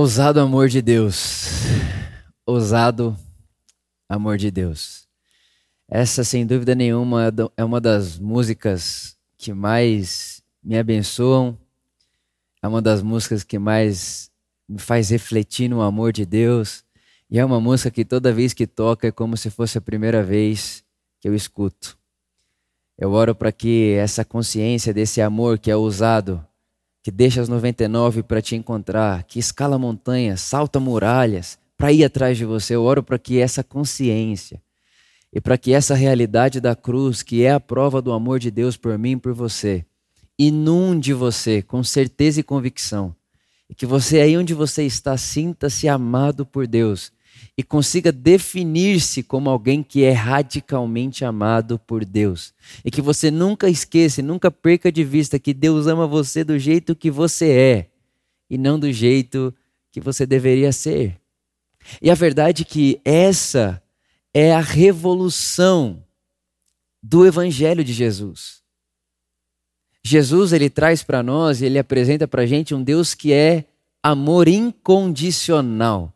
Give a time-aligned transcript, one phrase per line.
[0.00, 1.48] Ousado amor de Deus.
[2.46, 3.18] Ousado
[4.08, 5.08] amor de Deus.
[5.88, 11.58] Essa, sem dúvida nenhuma, é uma das músicas que mais me abençoam.
[12.62, 14.30] É uma das músicas que mais
[14.68, 16.84] me faz refletir no amor de Deus.
[17.28, 20.22] E é uma música que toda vez que toca é como se fosse a primeira
[20.22, 20.84] vez
[21.18, 21.98] que eu escuto.
[22.96, 26.46] Eu oro para que essa consciência desse amor que é ousado
[27.08, 32.36] que deixa as 99 para te encontrar, que escala montanhas, salta muralhas para ir atrás
[32.36, 32.76] de você.
[32.76, 34.60] Eu oro para que essa consciência
[35.32, 38.76] e para que essa realidade da cruz, que é a prova do amor de Deus
[38.76, 39.86] por mim e por você,
[40.38, 43.16] inunde você com certeza e convicção.
[43.70, 47.10] E que você, aí onde você está, sinta-se amado por Deus
[47.56, 52.54] e consiga definir-se como alguém que é radicalmente amado por Deus.
[52.84, 56.94] E que você nunca esqueça, nunca perca de vista que Deus ama você do jeito
[56.94, 57.90] que você é
[58.48, 59.52] e não do jeito
[59.90, 61.20] que você deveria ser.
[62.00, 63.82] E a verdade é que essa
[64.32, 66.04] é a revolução
[67.02, 68.62] do evangelho de Jesus.
[70.04, 73.64] Jesus ele traz para nós, ele apresenta para a gente um Deus que é
[74.00, 76.14] amor incondicional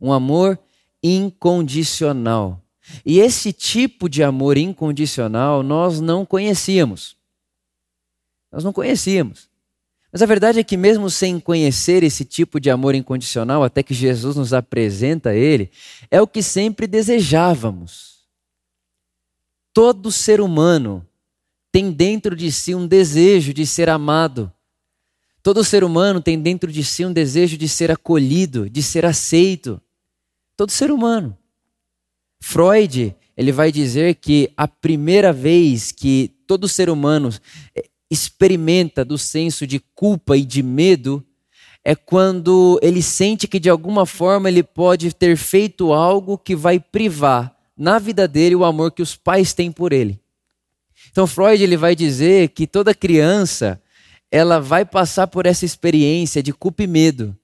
[0.00, 0.58] um amor
[1.02, 2.62] incondicional.
[3.04, 7.16] E esse tipo de amor incondicional nós não conhecíamos.
[8.50, 9.48] Nós não conhecíamos.
[10.12, 13.94] Mas a verdade é que, mesmo sem conhecer esse tipo de amor incondicional, até que
[13.94, 15.70] Jesus nos apresenta ele,
[16.10, 18.24] é o que sempre desejávamos.
[19.72, 21.06] Todo ser humano
[21.70, 24.52] tem dentro de si um desejo de ser amado.
[25.44, 29.80] Todo ser humano tem dentro de si um desejo de ser acolhido, de ser aceito.
[30.60, 31.38] Todo ser humano.
[32.38, 37.30] Freud, ele vai dizer que a primeira vez que todo ser humano
[37.74, 41.24] eh, experimenta do senso de culpa e de medo
[41.82, 46.78] é quando ele sente que de alguma forma ele pode ter feito algo que vai
[46.78, 50.20] privar na vida dele o amor que os pais têm por ele.
[51.10, 53.80] Então Freud ele vai dizer que toda criança
[54.30, 57.34] ela vai passar por essa experiência de culpa e medo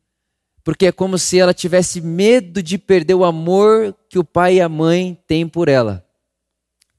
[0.66, 4.60] porque é como se ela tivesse medo de perder o amor que o pai e
[4.60, 6.04] a mãe têm por ela.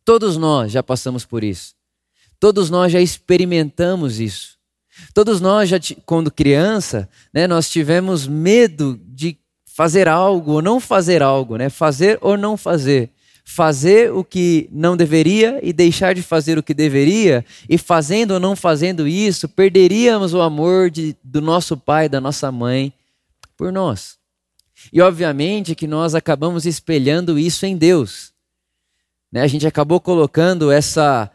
[0.05, 1.75] Todos nós já passamos por isso.
[2.39, 4.57] Todos nós já experimentamos isso.
[5.13, 11.21] Todos nós já, quando criança, né, nós tivemos medo de fazer algo ou não fazer
[11.21, 11.69] algo, né?
[11.69, 13.09] Fazer ou não fazer.
[13.43, 18.39] Fazer o que não deveria e deixar de fazer o que deveria, e fazendo ou
[18.39, 22.93] não fazendo isso, perderíamos o amor de, do nosso pai, da nossa mãe,
[23.57, 24.17] por nós.
[24.93, 28.31] E obviamente que nós acabamos espelhando isso em Deus.
[29.31, 29.41] Né?
[29.41, 31.31] A gente acabou colocando essa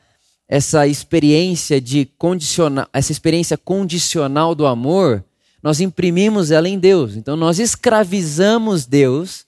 [0.48, 5.24] essa experiência de condicional, essa experiência condicional do amor,
[5.62, 7.16] nós imprimimos ela em Deus.
[7.16, 9.46] Então nós escravizamos Deus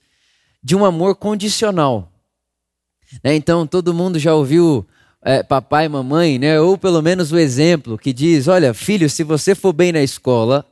[0.63, 2.11] de um amor condicional.
[3.23, 3.35] Né?
[3.35, 4.87] Então todo mundo já ouviu
[5.23, 6.59] é, papai e mamãe, né?
[6.59, 10.65] ou pelo menos o exemplo que diz: olha, filho, se você for bem na escola,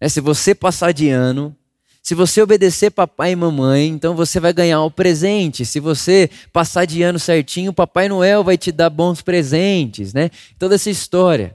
[0.00, 1.56] é, se você passar de ano,
[2.02, 5.66] se você obedecer papai e mamãe, então você vai ganhar o presente.
[5.66, 10.30] Se você passar de ano certinho, Papai Noel vai te dar bons presentes, né?
[10.58, 11.54] Toda essa história.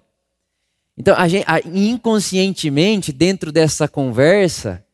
[0.95, 4.85] Então, a gente, a, inconscientemente, dentro dessa conversa,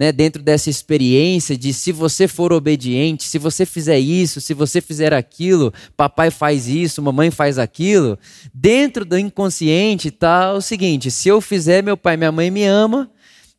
[0.00, 4.80] né, dentro dessa experiência de se você for obediente, se você fizer isso, se você
[4.80, 8.18] fizer aquilo, papai faz isso, mamãe faz aquilo,
[8.54, 12.64] dentro do inconsciente está o seguinte: se eu fizer, meu pai e minha mãe me
[12.64, 13.10] ama,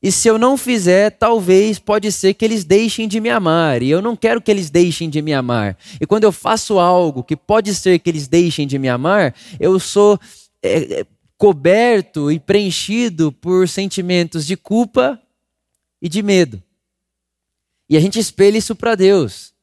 [0.01, 3.91] e se eu não fizer, talvez pode ser que eles deixem de me amar, e
[3.91, 5.77] eu não quero que eles deixem de me amar.
[6.01, 9.79] E quando eu faço algo que pode ser que eles deixem de me amar, eu
[9.79, 10.19] sou
[10.63, 11.05] é,
[11.37, 15.19] coberto e preenchido por sentimentos de culpa
[16.01, 16.61] e de medo.
[17.89, 19.53] E a gente espelha isso para Deus.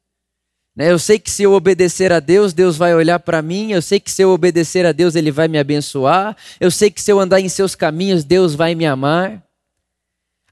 [0.78, 0.92] Né?
[0.92, 3.72] Eu sei que se eu obedecer a Deus, Deus vai olhar para mim.
[3.72, 6.36] Eu sei que se eu obedecer a Deus, Ele vai me abençoar.
[6.60, 9.42] Eu sei que se eu andar em seus caminhos, Deus vai me amar.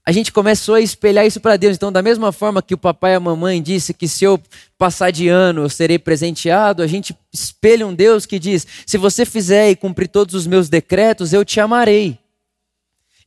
[0.05, 1.77] A gente começou a espelhar isso para Deus.
[1.77, 4.41] Então, da mesma forma que o papai e a mamãe disse que se eu
[4.77, 9.25] passar de ano eu serei presenteado, a gente espelha um Deus que diz: se você
[9.25, 12.17] fizer e cumprir todos os meus decretos, eu te amarei.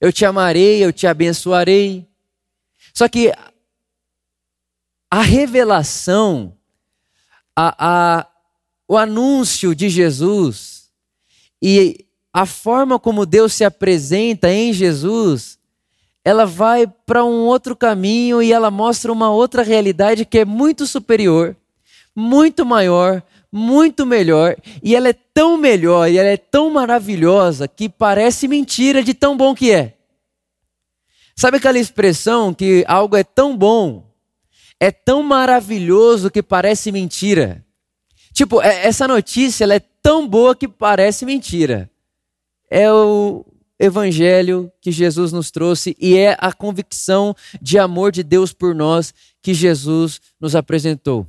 [0.00, 2.09] Eu te amarei, eu te abençoarei.
[2.94, 3.32] Só que
[5.10, 6.56] a revelação,
[7.56, 8.26] a, a,
[8.86, 10.88] o anúncio de Jesus
[11.60, 15.58] e a forma como Deus se apresenta em Jesus,
[16.24, 20.86] ela vai para um outro caminho e ela mostra uma outra realidade que é muito
[20.86, 21.56] superior,
[22.14, 27.88] muito maior, muito melhor, e ela é tão melhor e ela é tão maravilhosa que
[27.88, 29.96] parece mentira de tão bom que é.
[31.40, 34.12] Sabe aquela expressão que algo é tão bom,
[34.78, 37.64] é tão maravilhoso que parece mentira?
[38.34, 41.90] Tipo, é, essa notícia ela é tão boa que parece mentira.
[42.70, 43.46] É o
[43.78, 49.14] evangelho que Jesus nos trouxe e é a convicção de amor de Deus por nós
[49.40, 51.26] que Jesus nos apresentou.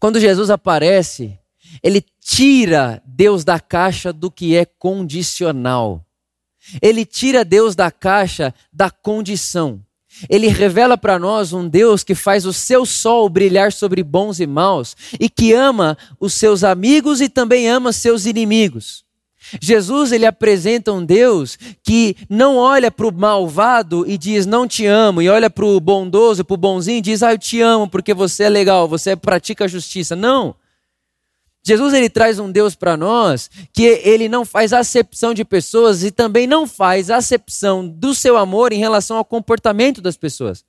[0.00, 1.38] Quando Jesus aparece,
[1.82, 6.05] ele tira Deus da caixa do que é condicional.
[6.80, 9.80] Ele tira Deus da caixa da condição.
[10.30, 14.46] Ele revela para nós um Deus que faz o seu sol brilhar sobre bons e
[14.46, 19.04] maus e que ama os seus amigos e também ama seus inimigos.
[19.60, 24.86] Jesus ele apresenta um Deus que não olha para o malvado e diz não te
[24.86, 27.88] amo, e olha para o bondoso, para o bonzinho e diz ah, eu te amo
[27.88, 30.16] porque você é legal, você pratica a justiça.
[30.16, 30.54] Não.
[31.66, 36.12] Jesus ele traz um Deus para nós que ele não faz acepção de pessoas e
[36.12, 40.64] também não faz acepção do seu amor em relação ao comportamento das pessoas.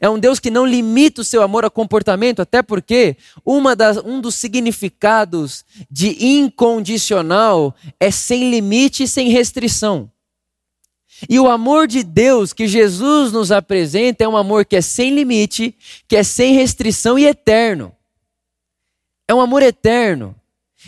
[0.00, 3.98] É um Deus que não limita o seu amor a comportamento, até porque uma das,
[3.98, 10.10] um dos significados de incondicional é sem limite e sem restrição.
[11.28, 15.14] E o amor de Deus que Jesus nos apresenta é um amor que é sem
[15.14, 15.76] limite,
[16.08, 17.92] que é sem restrição e eterno.
[19.26, 20.34] É um amor eterno.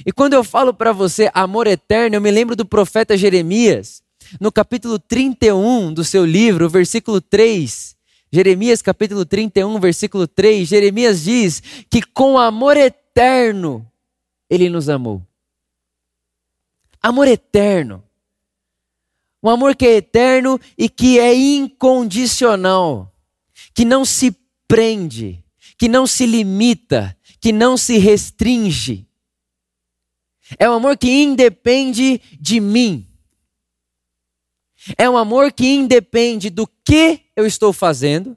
[0.05, 4.03] E quando eu falo para você amor eterno, eu me lembro do profeta Jeremias,
[4.41, 7.97] no capítulo 31 do seu livro, versículo 3.
[8.31, 10.69] Jeremias, capítulo 31, versículo 3.
[10.69, 13.91] Jeremias diz que com amor eterno
[14.51, 15.23] ele nos amou.
[17.03, 18.03] Amor eterno.
[19.43, 23.13] Um amor que é eterno e que é incondicional,
[23.73, 24.37] que não se
[24.67, 25.43] prende,
[25.79, 29.07] que não se limita, que não se restringe.
[30.59, 33.07] É um amor que independe de mim.
[34.97, 38.37] É um amor que independe do que eu estou fazendo.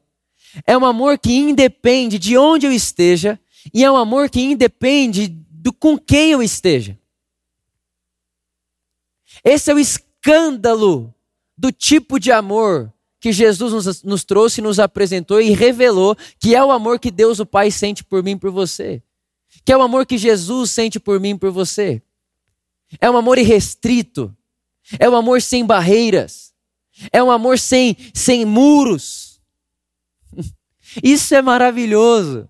[0.65, 3.39] É um amor que independe de onde eu esteja.
[3.73, 6.97] E é um amor que independe do com quem eu esteja.
[9.43, 11.13] Esse é o escândalo
[11.57, 16.63] do tipo de amor que Jesus nos, nos trouxe, nos apresentou e revelou que é
[16.63, 19.03] o amor que Deus o Pai sente por mim e por você.
[19.65, 22.01] Que é o amor que Jesus sente por mim e por você.
[22.99, 24.35] É um amor irrestrito.
[24.97, 26.53] É um amor sem barreiras.
[27.11, 29.41] É um amor sem, sem muros.
[31.03, 32.47] Isso é maravilhoso.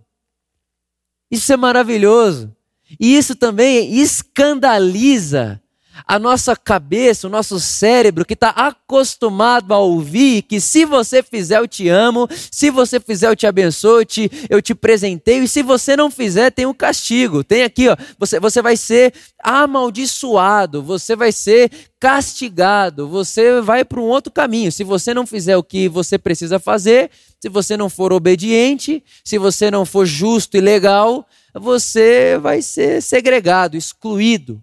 [1.32, 2.56] Isso é maravilhoso.
[3.00, 5.62] E isso também escandaliza
[6.06, 11.60] a nossa cabeça, o nosso cérebro que está acostumado a ouvir que se você fizer
[11.60, 15.48] eu te amo, se você fizer eu te abençoo, eu te, eu te presenteio, e
[15.48, 17.44] se você não fizer tem um castigo.
[17.44, 19.14] Tem aqui, ó, você, você vai ser
[19.44, 24.72] amaldiçoado, você vai ser castigado, você vai para um outro caminho.
[24.72, 29.38] Se você não fizer o que você precisa fazer, se você não for obediente, se
[29.38, 34.62] você não for justo e legal, você vai ser segregado, excluído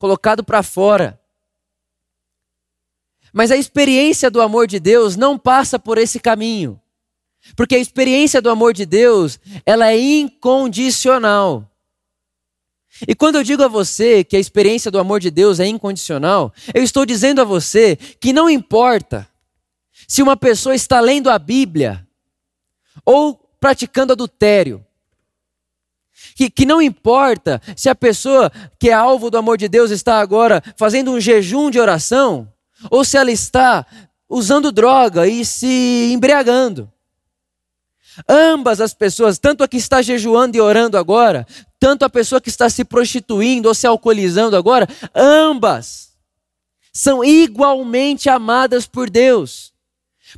[0.00, 1.20] colocado para fora.
[3.34, 6.80] Mas a experiência do amor de Deus não passa por esse caminho.
[7.54, 11.70] Porque a experiência do amor de Deus, ela é incondicional.
[13.06, 16.52] E quando eu digo a você que a experiência do amor de Deus é incondicional,
[16.74, 19.28] eu estou dizendo a você que não importa
[20.08, 22.06] se uma pessoa está lendo a Bíblia
[23.04, 24.84] ou praticando adultério,
[26.34, 30.20] que, que não importa se a pessoa que é alvo do amor de Deus está
[30.20, 32.48] agora fazendo um jejum de oração,
[32.90, 33.86] ou se ela está
[34.28, 36.90] usando droga e se embriagando.
[38.28, 41.46] Ambas as pessoas, tanto a que está jejuando e orando agora,
[41.78, 46.10] tanto a pessoa que está se prostituindo ou se alcoolizando agora, ambas
[46.92, 49.72] são igualmente amadas por Deus,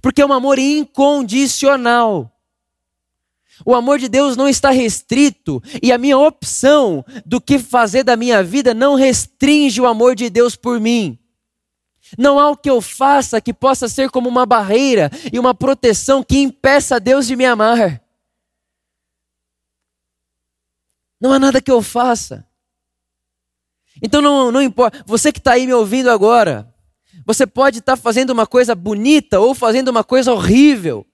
[0.00, 2.30] porque é um amor incondicional.
[3.64, 8.16] O amor de Deus não está restrito e a minha opção do que fazer da
[8.16, 11.18] minha vida não restringe o amor de Deus por mim.
[12.18, 16.22] Não há o que eu faça que possa ser como uma barreira e uma proteção
[16.22, 18.02] que impeça Deus de me amar.
[21.20, 22.46] Não há nada que eu faça.
[24.02, 25.02] Então não, não importa.
[25.06, 26.72] Você que está aí me ouvindo agora,
[27.24, 31.06] você pode estar tá fazendo uma coisa bonita ou fazendo uma coisa horrível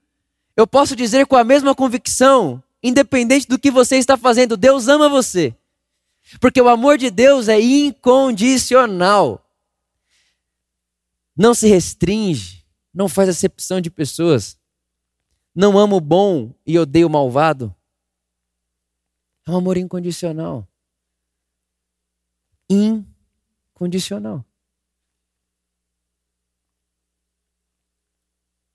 [0.58, 5.08] eu posso dizer com a mesma convicção, independente do que você está fazendo, Deus ama
[5.08, 5.56] você.
[6.40, 9.48] Porque o amor de Deus é incondicional.
[11.36, 14.58] Não se restringe, não faz acepção de pessoas.
[15.54, 17.72] Não ama o bom e odeia o malvado.
[19.46, 20.66] É um amor incondicional.
[22.68, 24.44] Incondicional.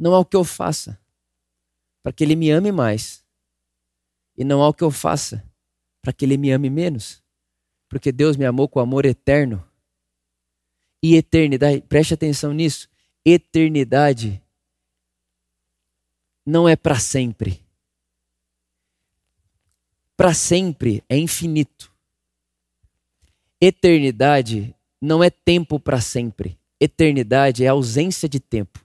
[0.03, 0.99] não ao que eu faça,
[2.03, 3.23] para que Ele me ame mais,
[4.37, 5.43] e não ao que eu faça,
[6.01, 7.23] para que Ele me ame menos,
[7.87, 9.65] porque Deus me amou com amor eterno.
[11.01, 12.89] E eternidade, preste atenção nisso,
[13.25, 14.41] eternidade
[16.45, 17.63] não é para sempre.
[20.15, 21.91] Para sempre é infinito.
[23.59, 26.59] Eternidade não é tempo para sempre.
[26.79, 28.83] Eternidade é ausência de tempo.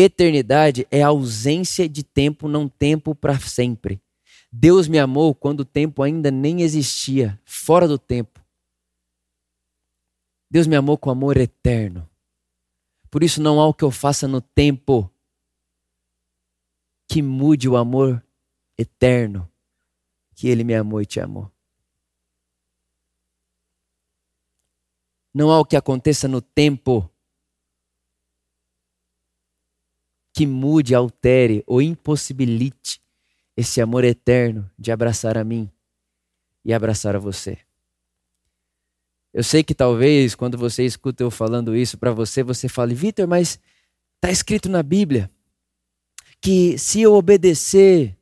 [0.00, 4.00] Eternidade é ausência de tempo, não tempo para sempre.
[4.52, 8.40] Deus me amou quando o tempo ainda nem existia, fora do tempo.
[10.48, 12.08] Deus me amou com amor eterno.
[13.10, 15.12] Por isso não há o que eu faça no tempo
[17.08, 18.24] que mude o amor
[18.78, 19.50] eterno
[20.32, 21.50] que Ele me amou e te amou.
[25.34, 27.10] Não há o que aconteça no tempo
[30.38, 33.02] que mude, altere ou impossibilite
[33.56, 35.68] esse amor eterno de abraçar a mim
[36.64, 37.58] e abraçar a você.
[39.34, 43.26] Eu sei que talvez quando você escuta eu falando isso para você, você fale, Vitor,
[43.26, 43.58] mas
[44.14, 45.28] está escrito na Bíblia
[46.40, 48.16] que se eu obedecer,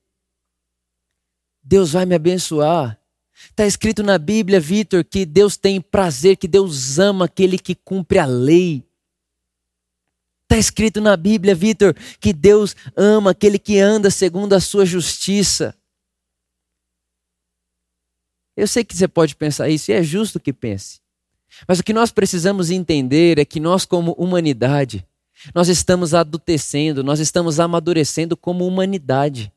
[1.62, 2.98] Deus vai me abençoar.
[3.50, 8.18] Está escrito na Bíblia, Vitor, que Deus tem prazer, que Deus ama aquele que cumpre
[8.18, 8.85] a lei.
[10.46, 15.76] Está escrito na Bíblia, Vitor, que Deus ama aquele que anda segundo a sua justiça.
[18.56, 21.00] Eu sei que você pode pensar isso, e é justo que pense.
[21.66, 25.04] Mas o que nós precisamos entender é que nós, como humanidade,
[25.52, 29.52] nós estamos adultecendo, nós estamos amadurecendo como humanidade.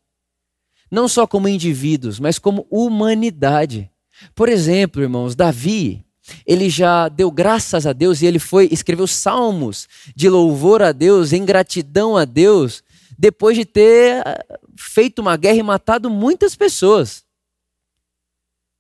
[0.90, 3.92] Não só como indivíduos, mas como humanidade.
[4.34, 6.04] Por exemplo, irmãos, Davi,
[6.46, 11.34] ele já deu graças a Deus e ele foi escreveu salmos de louvor a Deus,
[11.34, 12.84] em gratidão a Deus,
[13.18, 14.44] depois de ter ah,
[14.78, 17.24] feito uma guerra e matado muitas pessoas.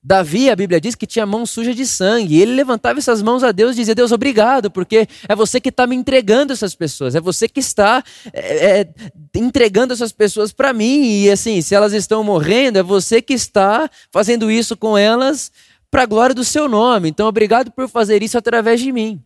[0.01, 2.35] Davi, a Bíblia diz que tinha mão suja de sangue.
[2.35, 5.67] E ele levantava essas mãos a Deus e dizia: Deus, obrigado, porque é você que
[5.67, 8.01] está me entregando essas pessoas, é você que está
[8.31, 8.93] é, é,
[9.35, 11.03] entregando essas pessoas para mim.
[11.03, 15.51] E assim, se elas estão morrendo, é você que está fazendo isso com elas
[15.91, 17.09] para a glória do seu nome.
[17.09, 19.23] Então, obrigado por fazer isso através de mim.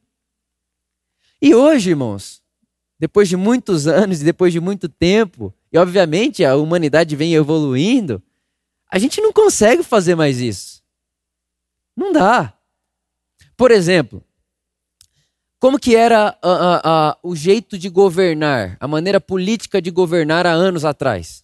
[1.42, 2.42] E hoje, irmãos,
[2.98, 8.24] depois de muitos anos e depois de muito tempo, e obviamente a humanidade vem evoluindo.
[8.90, 10.82] A gente não consegue fazer mais isso.
[11.98, 12.54] Não dá.
[13.58, 14.24] Por exemplo,
[15.60, 16.38] como que era
[17.22, 21.44] o jeito de governar, a maneira política de governar há anos atrás?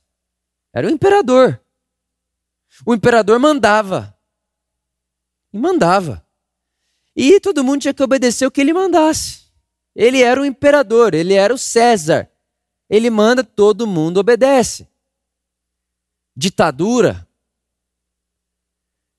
[0.73, 1.59] Era o imperador.
[2.85, 4.15] O imperador mandava.
[5.53, 6.25] E mandava.
[7.15, 9.41] E todo mundo tinha que obedecer o que ele mandasse.
[9.96, 12.29] Ele era o imperador, ele era o César.
[12.89, 14.88] Ele manda, todo mundo obedece.
[16.36, 17.27] Ditadura,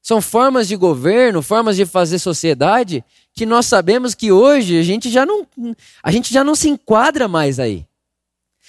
[0.02, 5.10] são formas de governo, formas de fazer sociedade que nós sabemos que hoje a gente
[5.10, 5.46] já não,
[6.02, 7.86] a gente já não se enquadra mais aí.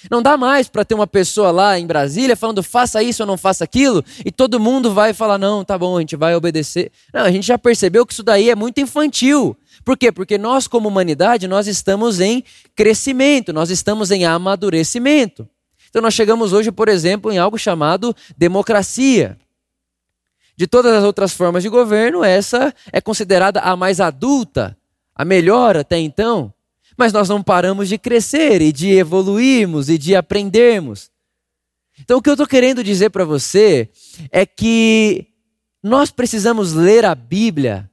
[0.10, 3.38] Não dá mais para ter uma pessoa lá em Brasília falando faça isso ou não
[3.38, 6.92] faça aquilo e todo mundo vai falar não, tá bom, a gente vai obedecer.
[7.14, 9.56] Não, a gente já percebeu que isso daí é muito infantil.
[9.84, 10.12] Por quê?
[10.12, 12.44] Porque nós como humanidade, nós estamos em
[12.76, 15.48] crescimento, nós estamos em amadurecimento.
[15.90, 19.38] Então nós chegamos hoje, por exemplo, em algo chamado democracia.
[20.56, 24.78] De todas as outras formas de governo, essa é considerada a mais adulta,
[25.16, 26.54] a melhor até então.
[27.02, 31.10] Mas nós não paramos de crescer e de evoluirmos e de aprendermos.
[32.00, 33.90] Então, o que eu estou querendo dizer para você
[34.32, 35.26] é que
[35.82, 37.90] nós precisamos ler a Bíblia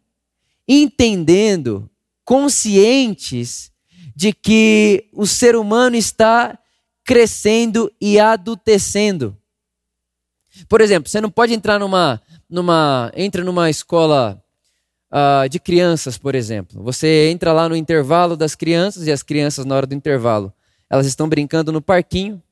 [0.68, 1.88] entendendo,
[2.22, 3.72] conscientes
[4.14, 6.58] de que o ser humano está
[7.02, 9.34] crescendo e adultecendo.
[10.68, 14.44] Por exemplo, você não pode entrar numa numa, entra numa escola
[15.12, 16.82] uh, de crianças, por exemplo.
[16.82, 20.52] Você entra lá no intervalo das crianças e as crianças, na hora do intervalo,
[20.88, 22.42] elas estão brincando no parquinho.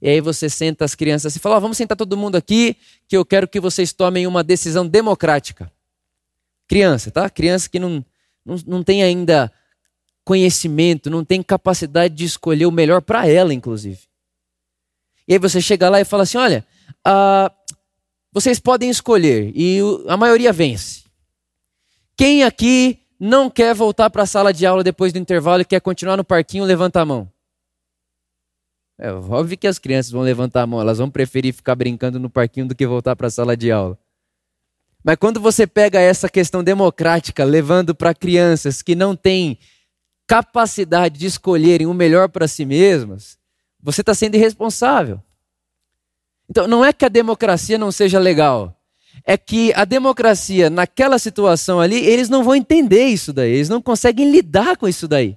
[0.00, 3.16] E aí você senta as crianças e fala: oh, vamos sentar todo mundo aqui, que
[3.16, 5.70] eu quero que vocês tomem uma decisão democrática.
[6.66, 7.28] Criança, tá?
[7.30, 8.04] Criança que não,
[8.44, 9.50] não, não tem ainda
[10.24, 14.00] conhecimento, não tem capacidade de escolher o melhor para ela, inclusive.
[15.26, 16.66] E aí você chega lá e fala assim: olha,
[17.06, 17.50] uh,
[18.30, 21.07] vocês podem escolher e a maioria vence.
[22.18, 25.80] Quem aqui não quer voltar para a sala de aula depois do intervalo e quer
[25.80, 27.32] continuar no parquinho, levanta a mão.
[28.98, 32.28] É óbvio que as crianças vão levantar a mão, elas vão preferir ficar brincando no
[32.28, 33.96] parquinho do que voltar para a sala de aula.
[35.04, 39.56] Mas quando você pega essa questão democrática, levando para crianças que não têm
[40.26, 43.38] capacidade de escolherem o melhor para si mesmas,
[43.80, 45.22] você está sendo irresponsável.
[46.50, 48.77] Então, não é que a democracia não seja legal.
[49.24, 53.52] É que a democracia, naquela situação ali, eles não vão entender isso daí.
[53.52, 55.36] Eles não conseguem lidar com isso daí.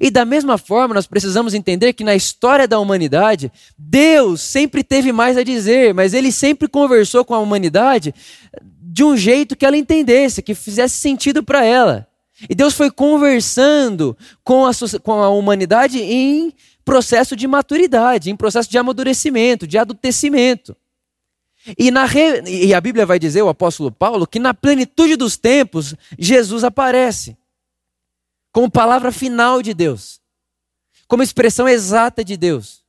[0.00, 5.12] E da mesma forma, nós precisamos entender que na história da humanidade, Deus sempre teve
[5.12, 8.14] mais a dizer, mas ele sempre conversou com a humanidade
[8.62, 12.06] de um jeito que ela entendesse, que fizesse sentido para ela.
[12.48, 14.70] E Deus foi conversando com a,
[15.02, 16.52] com a humanidade em
[16.84, 20.76] processo de maturidade, em processo de amadurecimento, de adultecimento.
[21.78, 22.42] E, na re...
[22.48, 27.36] e a Bíblia vai dizer, o apóstolo Paulo, que na plenitude dos tempos, Jesus aparece
[28.52, 30.20] como palavra final de Deus,
[31.08, 32.82] como expressão exata de Deus.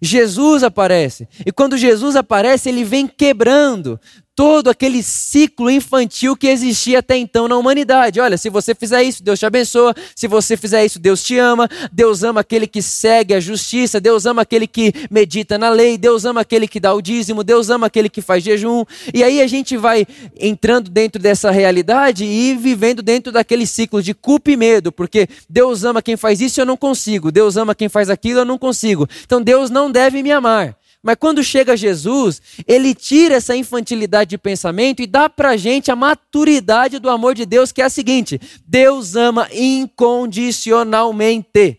[0.00, 1.28] Jesus aparece.
[1.44, 4.00] E quando Jesus aparece, ele vem quebrando
[4.36, 8.20] todo aquele ciclo infantil que existia até então na humanidade.
[8.20, 9.94] Olha, se você fizer isso, Deus te abençoa.
[10.14, 11.68] Se você fizer isso, Deus te ama.
[11.92, 14.00] Deus ama aquele que segue a justiça.
[14.00, 15.96] Deus ama aquele que medita na lei.
[15.96, 17.44] Deus ama aquele que dá o dízimo.
[17.44, 18.84] Deus ama aquele que faz jejum.
[19.12, 20.06] E aí a gente vai
[20.38, 25.84] entrando dentro dessa realidade e vivendo dentro daquele ciclo de culpa e medo, porque Deus
[25.84, 27.30] ama quem faz isso eu não consigo.
[27.30, 29.08] Deus ama quem faz aquilo, eu não consigo.
[29.24, 30.76] Então Deus não deve me amar.
[31.04, 35.96] Mas quando chega Jesus, ele tira essa infantilidade de pensamento e dá para gente a
[35.96, 41.78] maturidade do amor de Deus, que é a seguinte: Deus ama incondicionalmente.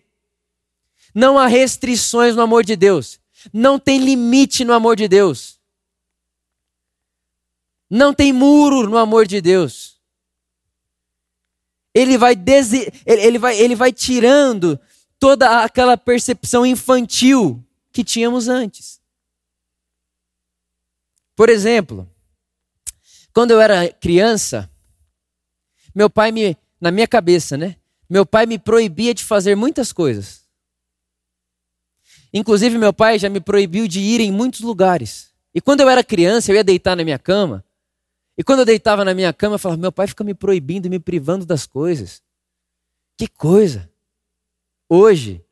[1.12, 3.20] Não há restrições no amor de Deus.
[3.51, 5.60] Não tem limite no amor de Deus.
[7.89, 9.96] Não tem muro no amor de Deus.
[11.96, 12.94] Ele vai, dese...
[13.08, 14.79] ele vai, ele vai tirando
[15.17, 17.60] toda aquela percepção infantil
[17.91, 18.94] que tínhamos antes.
[21.36, 22.10] Por exemplo,
[23.34, 24.70] quando eu era criança,
[25.94, 27.75] meu pai me, na minha cabeça, né?
[28.10, 30.46] Meu pai me proibia de fazer muitas coisas.
[32.34, 35.34] Inclusive, meu pai já me proibiu de ir em muitos lugares.
[35.54, 37.63] E quando eu era criança, eu ia deitar na minha cama.
[38.38, 41.00] E quando eu deitava na minha cama, eu falava: meu pai fica me proibindo, me
[41.00, 42.21] privando das coisas.
[43.17, 43.89] Que coisa!
[44.89, 45.43] Hoje,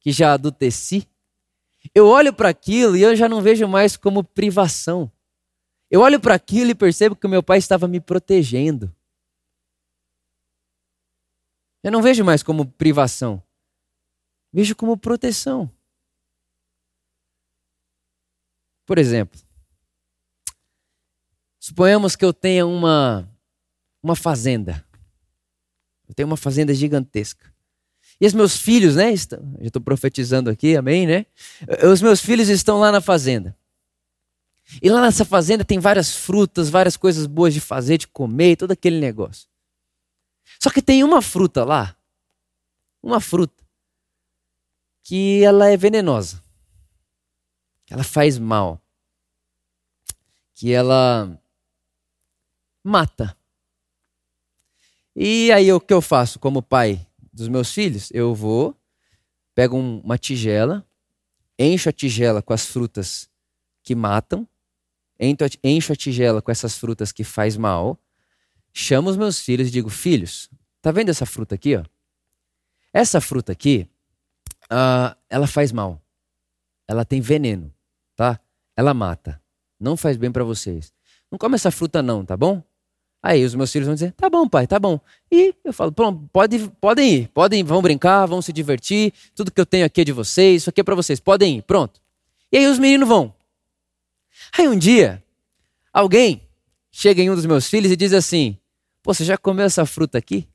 [0.00, 1.06] que já adulteci,
[1.94, 5.10] eu olho para aquilo e eu já não vejo mais como privação.
[5.90, 8.94] Eu olho para aquilo e percebo que o meu pai estava me protegendo.
[11.82, 13.42] Eu não vejo mais como privação.
[14.52, 15.70] Vejo como proteção.
[18.84, 19.38] Por exemplo,
[21.60, 23.28] suponhamos que eu tenha uma,
[24.02, 24.84] uma fazenda.
[26.08, 27.54] Eu tenho uma fazenda gigantesca.
[28.20, 29.12] E os meus filhos, né?
[29.12, 31.26] Estão, já estou profetizando aqui, amém, né?
[31.90, 33.56] Os meus filhos estão lá na fazenda.
[34.82, 38.72] E lá nessa fazenda tem várias frutas, várias coisas boas de fazer, de comer, todo
[38.72, 39.48] aquele negócio.
[40.60, 41.96] Só que tem uma fruta lá,
[43.02, 43.64] uma fruta,
[45.02, 46.42] que ela é venenosa.
[47.88, 48.80] Ela faz mal.
[50.54, 51.40] Que ela
[52.84, 53.34] mata.
[55.16, 57.07] E aí o que eu faço como pai?
[57.38, 58.76] Dos meus filhos, eu vou,
[59.54, 60.86] pego uma tigela,
[61.58, 63.28] encho a tigela com as frutas
[63.82, 64.46] que matam,
[65.64, 67.98] encho a tigela com essas frutas que faz mal,
[68.72, 70.48] chamo os meus filhos e digo: Filhos,
[70.80, 71.76] tá vendo essa fruta aqui?
[71.76, 71.84] Ó?
[72.92, 73.88] Essa fruta aqui,
[74.64, 76.00] uh, ela faz mal.
[76.86, 77.72] Ela tem veneno,
[78.16, 78.40] tá?
[78.76, 79.42] Ela mata.
[79.78, 80.92] Não faz bem para vocês.
[81.30, 82.62] Não come essa fruta, não, tá bom?
[83.22, 85.00] Aí os meus filhos vão dizer: tá bom, pai, tá bom.
[85.30, 89.12] E eu falo: pronto, pode, podem ir, podem, vão brincar, vão se divertir.
[89.34, 91.62] Tudo que eu tenho aqui é de vocês, isso aqui é para vocês, podem ir,
[91.62, 92.00] pronto.
[92.52, 93.34] E aí os meninos vão.
[94.56, 95.22] Aí um dia,
[95.92, 96.42] alguém
[96.90, 98.56] chega em um dos meus filhos e diz assim:
[99.02, 100.48] pô, você já comeu essa fruta aqui?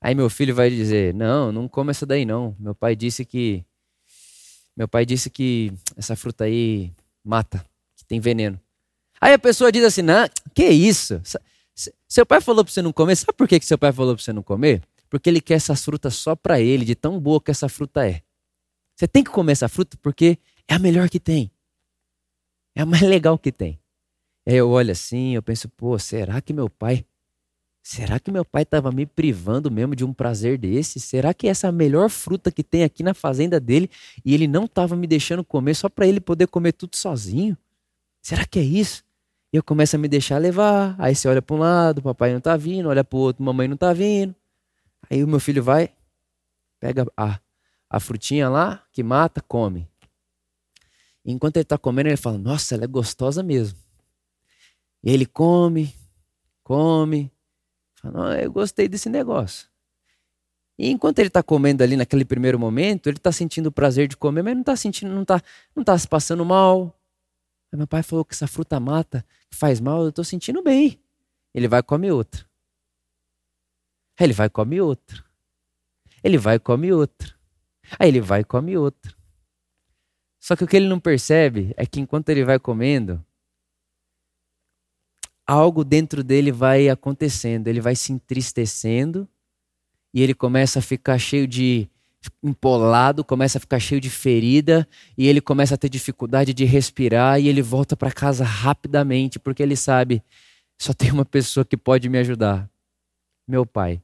[0.00, 2.56] Aí meu filho vai dizer: não, não come essa daí não.
[2.58, 3.64] Meu pai disse que.
[4.74, 6.90] Meu pai disse que essa fruta aí
[7.22, 7.62] mata,
[7.94, 8.58] que tem veneno.
[9.20, 11.20] Aí a pessoa diz assim: não, que isso?
[12.08, 13.16] Seu pai falou para você não comer.
[13.16, 14.82] Sabe por que seu pai falou para você não comer?
[15.08, 18.22] Porque ele quer essas frutas só para ele, de tão boa que essa fruta é.
[18.96, 21.50] Você tem que comer essa fruta porque é a melhor que tem.
[22.74, 23.78] É a mais legal que tem.
[24.46, 27.04] Aí eu olho assim, eu penso, pô, será que meu pai.
[27.82, 31.00] Será que meu pai estava me privando mesmo de um prazer desse?
[31.00, 33.90] Será que essa é a melhor fruta que tem aqui na fazenda dele
[34.24, 37.56] e ele não estava me deixando comer só para ele poder comer tudo sozinho?
[38.20, 39.02] Será que é isso?
[39.52, 40.94] E eu começo a me deixar levar.
[40.98, 43.66] Aí você olha para um lado, papai não tá vindo, olha para o outro, mamãe
[43.66, 44.34] não tá vindo.
[45.08, 45.90] Aí o meu filho vai,
[46.78, 47.40] pega a,
[47.88, 49.88] a frutinha lá, que mata, come.
[51.24, 53.78] E enquanto ele está comendo, ele fala: Nossa, ela é gostosa mesmo.
[55.02, 55.94] E ele come,
[56.62, 57.30] come.
[57.94, 59.68] Fala: Eu gostei desse negócio.
[60.78, 64.16] E enquanto ele está comendo ali naquele primeiro momento, ele está sentindo o prazer de
[64.16, 65.42] comer, mas não está sentindo, não está
[65.76, 66.98] não tá se passando mal.
[67.70, 71.00] Aí meu pai falou que essa fruta mata, faz mal, eu estou sentindo bem.
[71.54, 72.44] Ele vai comer outra.
[74.18, 75.24] Aí ele vai comer outra.
[76.22, 77.34] Ele vai comer outra.
[77.98, 79.14] Aí ele vai come outra.
[80.38, 83.24] Só que o que ele não percebe é que enquanto ele vai comendo,
[85.46, 89.28] algo dentro dele vai acontecendo, ele vai se entristecendo
[90.14, 91.90] e ele começa a ficar cheio de
[92.42, 97.40] empolado, começa a ficar cheio de ferida e ele começa a ter dificuldade de respirar
[97.40, 100.22] e ele volta para casa rapidamente porque ele sabe
[100.80, 102.66] só tem uma pessoa que pode me ajudar,
[103.46, 104.00] meu pai.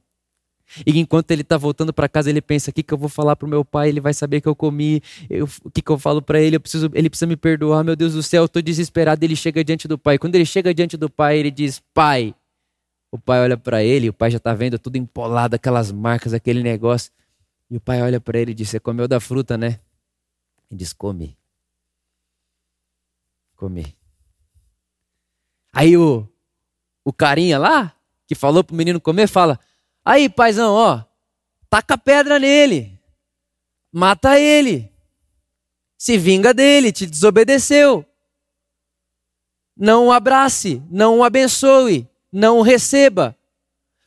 [0.85, 3.35] E enquanto ele está voltando para casa, ele pensa: o que, que eu vou falar
[3.35, 3.89] para o meu pai?
[3.89, 5.01] Ele vai saber que eu comi.
[5.27, 6.57] Eu, o que, que eu falo para ele?
[6.57, 7.83] Eu preciso, ele precisa me perdoar.
[7.83, 9.23] Meu Deus do céu, eu estou desesperado.
[9.25, 10.19] Ele chega diante do pai.
[10.19, 12.35] Quando ele chega diante do pai, ele diz: Pai.
[13.11, 14.09] O pai olha para ele.
[14.09, 17.11] O pai já está vendo tudo empolado, aquelas marcas, aquele negócio.
[17.69, 19.79] E o pai olha para ele e diz: Você comeu da fruta, né?
[20.69, 21.37] Ele diz: Comi.
[23.55, 23.97] Comi.
[25.73, 26.27] Aí o,
[27.03, 29.59] o carinha lá, que falou pro menino comer, fala:
[30.03, 31.03] Aí, paizão, ó,
[31.69, 32.97] taca pedra nele,
[33.91, 34.91] mata ele,
[35.97, 38.05] se vinga dele, te desobedeceu.
[39.75, 43.37] Não o abrace, não o abençoe, não o receba.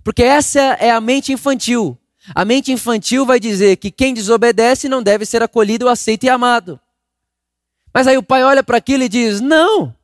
[0.03, 2.00] Porque essa é a mente infantil.
[2.35, 6.79] A mente infantil vai dizer que quem desobedece não deve ser acolhido, aceito e amado.
[7.93, 9.95] Mas aí o pai olha para aquilo e diz: Não,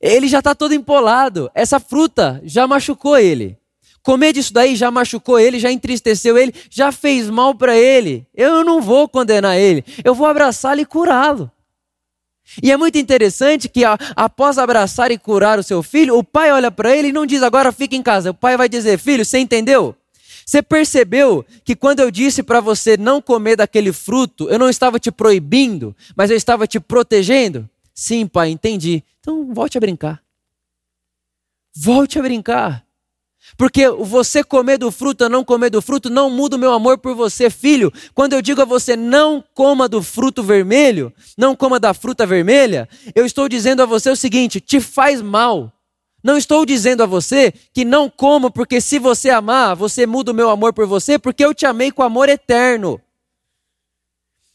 [0.00, 3.58] ele já está todo empolado, essa fruta já machucou ele.
[4.02, 8.26] Comer disso daí já machucou ele, já entristeceu ele, já fez mal para ele.
[8.34, 11.50] Eu não vou condenar ele, eu vou abraçá-lo e curá-lo.
[12.60, 13.82] E é muito interessante que
[14.16, 17.42] após abraçar e curar o seu filho, o pai olha para ele e não diz
[17.42, 18.30] agora fica em casa.
[18.30, 19.94] O pai vai dizer: Filho, você entendeu?
[20.44, 24.98] Você percebeu que quando eu disse para você não comer daquele fruto, eu não estava
[24.98, 27.68] te proibindo, mas eu estava te protegendo?
[27.94, 29.02] Sim, pai, entendi.
[29.20, 30.22] Então volte a brincar.
[31.74, 32.84] Volte a brincar.
[33.56, 36.98] Porque você comer do fruto ou não comer do fruto não muda o meu amor
[36.98, 37.92] por você, filho.
[38.14, 42.88] Quando eu digo a você não coma do fruto vermelho, não coma da fruta vermelha,
[43.14, 45.72] eu estou dizendo a você o seguinte: te faz mal.
[46.22, 50.34] Não estou dizendo a você que não coma, porque se você amar, você muda o
[50.34, 53.00] meu amor por você, porque eu te amei com amor eterno.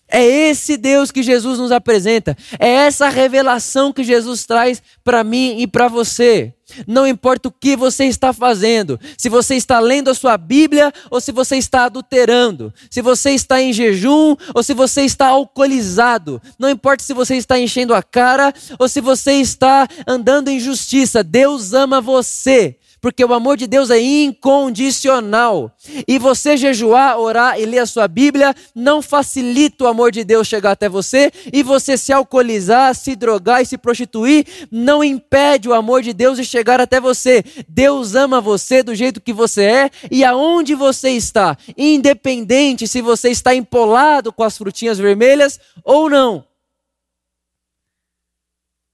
[0.09, 2.37] É esse Deus que Jesus nos apresenta.
[2.57, 6.53] É essa revelação que Jesus traz para mim e para você.
[6.85, 11.21] Não importa o que você está fazendo, se você está lendo a sua Bíblia ou
[11.21, 16.69] se você está adulterando, se você está em jejum ou se você está alcoolizado, não
[16.69, 21.73] importa se você está enchendo a cara ou se você está andando em justiça, Deus
[21.73, 25.71] ama você porque o amor de Deus é incondicional.
[26.05, 30.45] E você jejuar, orar e ler a sua Bíblia não facilita o amor de Deus
[30.45, 35.73] chegar até você, e você se alcoolizar, se drogar e se prostituir não impede o
[35.73, 37.45] amor de Deus de chegar até você.
[37.69, 43.29] Deus ama você do jeito que você é e aonde você está, independente se você
[43.29, 46.43] está empolado com as frutinhas vermelhas ou não.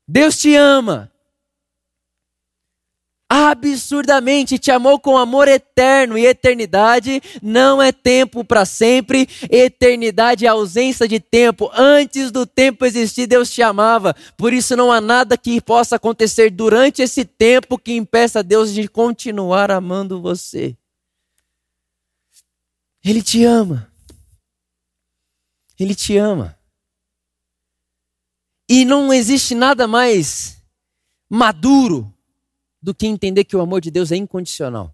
[0.08, 1.12] Deus te ama
[3.36, 10.50] absurdamente, te amou com amor eterno e eternidade não é tempo para sempre, eternidade é
[10.50, 11.67] ausência de tempo.
[11.74, 14.15] Antes do tempo existir, Deus te amava.
[14.38, 18.88] Por isso não há nada que possa acontecer durante esse tempo que impeça Deus de
[18.88, 20.78] continuar amando você.
[23.04, 23.91] Ele te ama.
[25.80, 26.56] Ele te ama.
[28.69, 30.62] E não existe nada mais
[31.28, 32.12] maduro
[32.84, 34.93] do que entender que o amor de Deus é incondicional.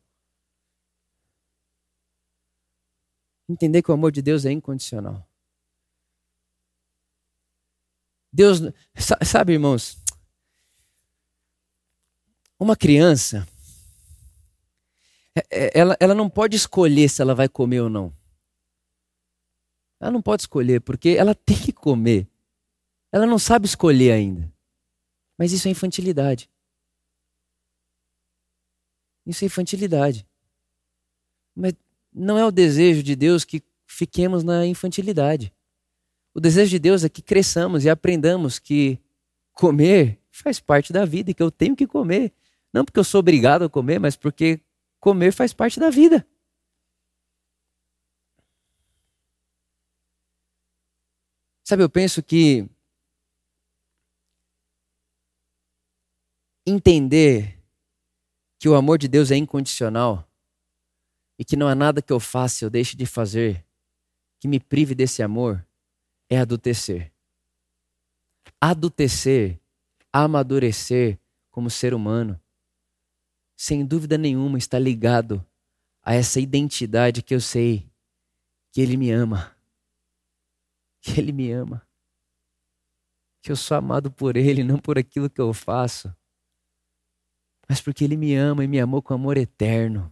[3.49, 5.28] Entender que o amor de Deus é incondicional.
[8.32, 8.60] Deus,
[9.25, 9.97] sabe, irmãos,
[12.60, 13.47] uma criança,
[15.36, 18.15] é, é, ela, ela não pode escolher se ela vai comer ou não.
[19.99, 22.28] Ela não pode escolher, porque ela tem que comer.
[23.12, 24.54] Ela não sabe escolher ainda.
[25.36, 26.47] Mas isso é infantilidade.
[29.29, 30.27] Isso é infantilidade.
[31.55, 31.73] Mas
[32.11, 35.53] não é o desejo de Deus que fiquemos na infantilidade.
[36.33, 38.99] O desejo de Deus é que cresçamos e aprendamos que
[39.53, 42.33] comer faz parte da vida e que eu tenho que comer.
[42.73, 44.61] Não porque eu sou obrigado a comer, mas porque
[44.99, 46.25] comer faz parte da vida.
[51.63, 52.67] Sabe, eu penso que
[56.65, 57.59] entender
[58.60, 60.30] que o amor de Deus é incondicional
[61.39, 63.65] e que não há nada que eu faça ou deixe de fazer
[64.39, 65.65] que me prive desse amor,
[66.30, 67.12] é adultecer.
[68.60, 69.60] Adultecer,
[70.12, 71.17] amadurecer
[71.50, 72.39] como ser humano,
[73.58, 75.45] sem dúvida nenhuma está ligado
[76.02, 77.89] a essa identidade que eu sei
[78.72, 79.56] que Ele me ama.
[81.02, 81.88] Que Ele me ama.
[83.41, 86.13] Que eu sou amado por Ele, não por aquilo que eu faço,
[87.69, 90.12] mas porque Ele me ama e me amou com amor eterno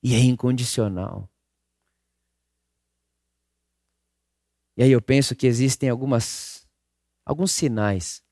[0.00, 1.28] e é incondicional.
[4.76, 6.64] E aí eu penso que existem algumas
[7.24, 8.22] alguns sinais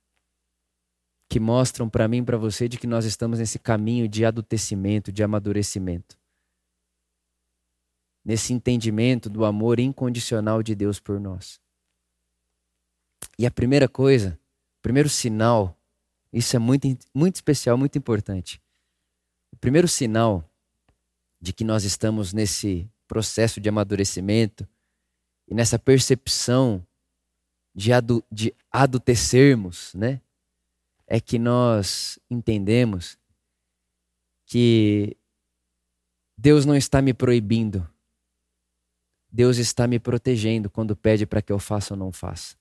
[1.29, 5.25] que mostram para mim para você de que nós estamos nesse caminho de adultecimento, de
[5.25, 6.17] amadurecimento.
[8.25, 11.61] Nesse entendimento do amor incondicional de Deus por nós.
[13.37, 14.38] E a primeira coisa,
[14.79, 15.77] o primeiro sinal,
[16.35, 18.61] isso é muito, muito especial, muito importante.
[19.53, 20.44] O primeiro sinal
[21.40, 24.68] de que nós estamos nesse processo de amadurecimento
[25.47, 26.85] e nessa percepção
[27.73, 30.20] de, adu, de adultecermos, né?
[31.07, 33.16] É que nós entendemos
[34.47, 35.16] que
[36.37, 37.88] Deus não está me proibindo.
[39.31, 42.57] Deus está me protegendo quando pede para que eu faça ou não faça.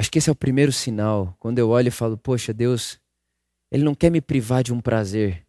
[0.00, 1.36] Acho que esse é o primeiro sinal.
[1.38, 2.98] Quando eu olho e falo, poxa, Deus,
[3.70, 5.46] Ele não quer me privar de um prazer.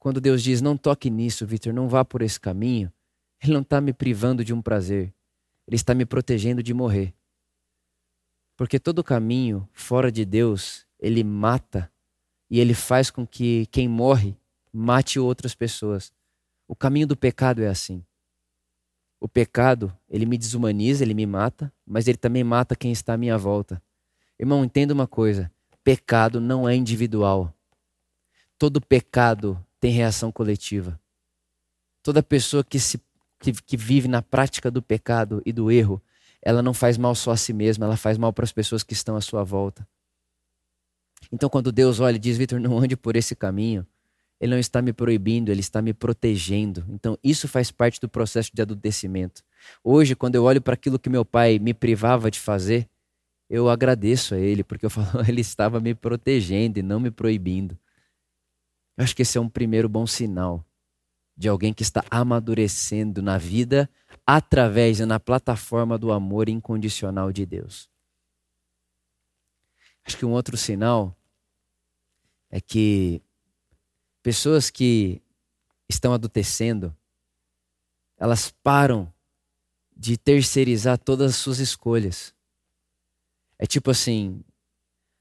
[0.00, 2.92] Quando Deus diz, não toque nisso, Vitor, não vá por esse caminho,
[3.40, 5.14] Ele não está me privando de um prazer.
[5.64, 7.14] Ele está me protegendo de morrer.
[8.56, 11.88] Porque todo caminho fora de Deus, ele mata
[12.50, 14.36] e ele faz com que quem morre
[14.72, 16.12] mate outras pessoas.
[16.66, 18.04] O caminho do pecado é assim.
[19.24, 23.16] O pecado, ele me desumaniza, ele me mata, mas ele também mata quem está à
[23.16, 23.82] minha volta.
[24.38, 25.50] Irmão, entenda uma coisa:
[25.82, 27.50] pecado não é individual.
[28.58, 31.00] Todo pecado tem reação coletiva.
[32.02, 33.00] Toda pessoa que, se,
[33.40, 36.02] que, que vive na prática do pecado e do erro,
[36.42, 38.92] ela não faz mal só a si mesma, ela faz mal para as pessoas que
[38.92, 39.88] estão à sua volta.
[41.32, 43.86] Então, quando Deus olha e diz, Vitor, não ande por esse caminho,
[44.44, 46.84] ele não está me proibindo, ele está me protegendo.
[46.90, 49.42] Então, isso faz parte do processo de adultecimento.
[49.82, 52.86] Hoje, quando eu olho para aquilo que meu pai me privava de fazer,
[53.48, 57.78] eu agradeço a ele, porque eu falo, ele estava me protegendo e não me proibindo.
[58.98, 60.62] Eu acho que esse é um primeiro bom sinal
[61.34, 63.88] de alguém que está amadurecendo na vida
[64.26, 67.88] através e na plataforma do amor incondicional de Deus.
[70.04, 71.16] Acho que um outro sinal
[72.50, 73.22] é que
[74.24, 75.20] Pessoas que
[75.86, 76.96] estão adultecendo,
[78.16, 79.12] elas param
[79.94, 82.34] de terceirizar todas as suas escolhas.
[83.58, 84.42] É tipo assim,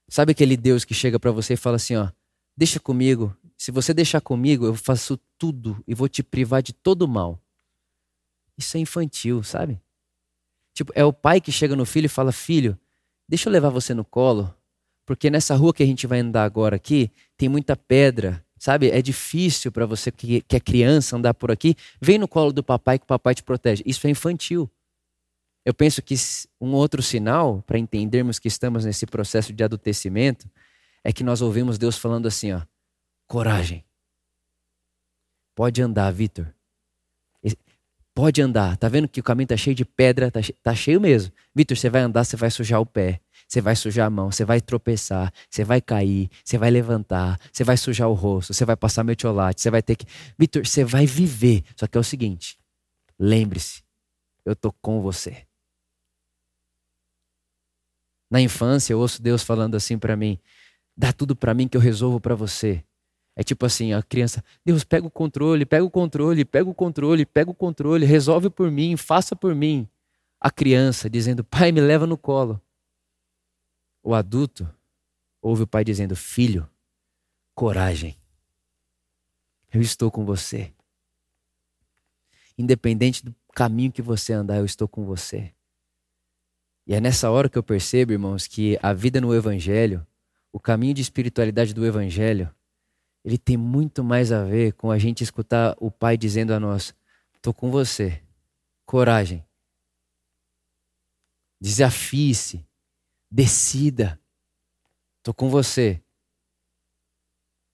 [0.07, 2.09] sabe aquele Deus que chega para você e fala assim, ó,
[2.55, 3.35] deixa comigo.
[3.57, 7.37] Se você deixar comigo, eu faço tudo e vou te privar de todo mal.
[8.57, 9.81] Isso é infantil, sabe?
[10.73, 12.79] Tipo, é o pai que chega no filho e fala: "Filho,
[13.27, 14.55] deixa eu levar você no colo,
[15.05, 18.89] porque nessa rua que a gente vai andar agora aqui, tem muita pedra sabe?
[18.89, 21.75] É difícil para você que, que é criança andar por aqui.
[21.99, 23.83] Vem no colo do papai que o papai te protege.
[23.85, 24.71] Isso é infantil.
[25.65, 26.15] Eu penso que
[26.61, 30.49] um outro sinal para entendermos que estamos nesse processo de adultecimento
[31.03, 32.61] é que nós ouvimos Deus falando assim, ó,
[33.27, 33.83] coragem.
[35.53, 36.47] Pode andar, Vitor.
[38.15, 38.77] Pode andar.
[38.77, 41.33] Tá vendo que o caminho tá cheio de pedra, tá, tá cheio mesmo.
[41.53, 43.19] Vitor, você vai andar, você vai sujar o pé.
[43.47, 47.63] Você vai sujar a mão, você vai tropeçar, você vai cair, você vai levantar, você
[47.63, 50.05] vai sujar o rosto, você vai passar metiolate, você vai ter que.
[50.37, 51.63] Vitor, você vai viver.
[51.75, 52.57] Só que é o seguinte:
[53.19, 53.83] lembre-se,
[54.45, 55.45] eu tô com você.
[58.31, 60.39] Na infância, eu ouço Deus falando assim para mim:
[60.97, 62.83] dá tudo para mim que eu resolvo para você.
[63.35, 67.25] É tipo assim, a criança, Deus, pega o controle, pega o controle, pega o controle,
[67.25, 69.87] pega o controle, resolve por mim, faça por mim.
[70.39, 72.61] A criança dizendo, pai, me leva no colo.
[74.03, 74.69] O adulto
[75.41, 76.69] ouve o pai dizendo: Filho,
[77.55, 78.19] coragem.
[79.71, 80.73] Eu estou com você.
[82.57, 85.53] Independente do caminho que você andar, eu estou com você.
[86.85, 90.05] E é nessa hora que eu percebo, irmãos, que a vida no Evangelho,
[90.51, 92.53] o caminho de espiritualidade do Evangelho,
[93.23, 96.93] ele tem muito mais a ver com a gente escutar o Pai dizendo a nós:
[97.35, 98.21] estou com você.
[98.85, 99.45] Coragem.
[101.59, 102.67] Desafie-se.
[103.33, 104.21] Decida.
[105.23, 106.03] Tô com você.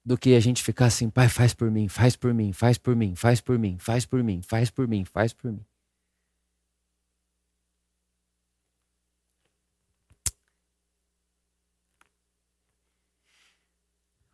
[0.02, 2.96] Do que a gente ficar assim, pai, faz por mim, faz por mim, faz por
[2.96, 5.66] mim, faz por mim, faz por mim, faz por mim, faz por mim.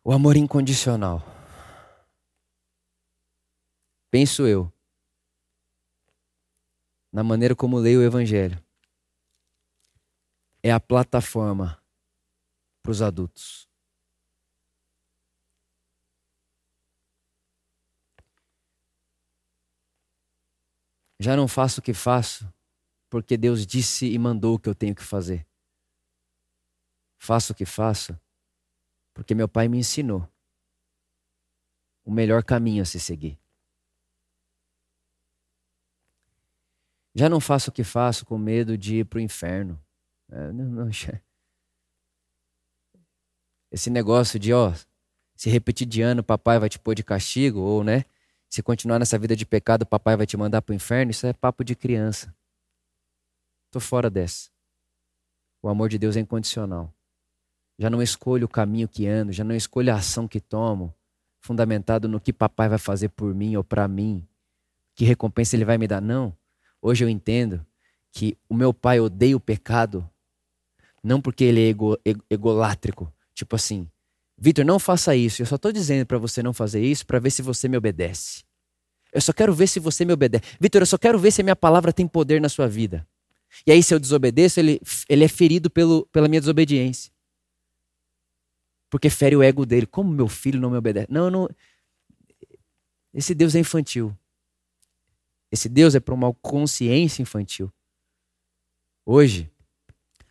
[0.05, 1.21] O amor incondicional.
[4.09, 4.71] Penso eu,
[7.11, 8.65] na maneira como leio o Evangelho,
[10.67, 11.81] é a plataforma
[12.83, 13.69] para os adultos.
[21.19, 22.53] Já não faço o que faço
[23.09, 25.47] porque Deus disse e mandou o que eu tenho que fazer.
[27.17, 28.19] Faço o que faço
[29.13, 30.29] porque meu pai me ensinou
[32.03, 33.39] o melhor caminho a se seguir.
[37.15, 39.81] Já não faço o que faço com medo de ir para o inferno.
[40.31, 40.89] É, não, não,
[43.71, 44.73] esse negócio de, ó,
[45.35, 48.05] se repetir de ano, papai vai te pôr de castigo, ou, né,
[48.49, 51.33] se continuar nessa vida de pecado, papai vai te mandar para o inferno, isso é
[51.33, 52.33] papo de criança.
[53.71, 54.49] Tô fora dessa.
[55.61, 56.93] O amor de Deus é incondicional.
[57.77, 60.93] Já não escolho o caminho que ando, já não escolho a ação que tomo,
[61.41, 64.27] fundamentado no que papai vai fazer por mim ou para mim,
[64.95, 66.01] que recompensa ele vai me dar.
[66.01, 66.35] Não.
[66.81, 67.65] Hoje eu entendo
[68.11, 70.09] que o meu pai odeia o pecado,
[71.03, 73.87] não porque ele é ego, ego, egolátrico, Tipo assim,
[74.35, 75.43] Vitor, não faça isso.
[75.43, 78.43] Eu só estou dizendo para você não fazer isso para ver se você me obedece.
[79.13, 80.43] Eu só quero ver se você me obedece.
[80.59, 83.07] Vitor, eu só quero ver se a minha palavra tem poder na sua vida.
[83.65, 87.11] E aí, se eu desobedeço, ele, ele é ferido pelo, pela minha desobediência.
[88.89, 89.85] Porque fere o ego dele.
[89.85, 91.07] Como meu filho não me obedece?
[91.09, 91.47] Não, não.
[93.13, 94.15] Esse Deus é infantil.
[95.51, 97.71] Esse Deus é para uma consciência infantil.
[99.05, 99.49] Hoje,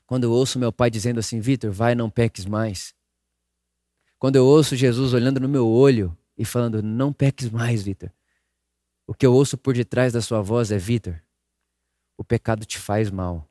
[0.07, 2.95] quando eu ouço meu pai dizendo assim, Vitor, vai, não peques mais.
[4.19, 8.11] Quando eu ouço Jesus olhando no meu olho e falando, não peques mais, Vitor.
[9.07, 11.21] O que eu ouço por detrás da sua voz é, Vitor,
[12.17, 13.49] o pecado te faz mal.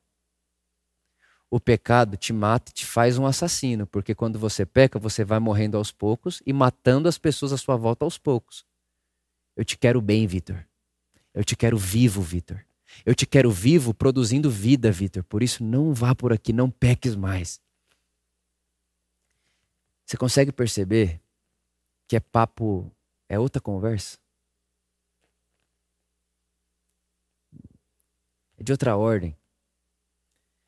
[1.49, 5.77] O pecado te mata, te faz um assassino, porque quando você peca, você vai morrendo
[5.77, 8.65] aos poucos e matando as pessoas à sua volta aos poucos.
[9.55, 10.65] Eu te quero bem, Vitor.
[11.33, 12.65] Eu te quero vivo, Vitor.
[13.03, 15.23] Eu te quero vivo, produzindo vida, Vitor.
[15.23, 17.59] Por isso, não vá por aqui, não peques mais.
[20.05, 21.19] Você consegue perceber
[22.07, 22.91] que é papo,
[23.27, 24.19] é outra conversa?
[28.57, 29.35] É de outra ordem.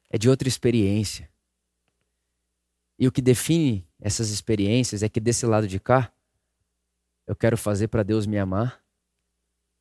[0.09, 1.29] É de outra experiência.
[2.97, 6.11] E o que define essas experiências é que desse lado de cá,
[7.27, 8.81] eu quero fazer para Deus me amar.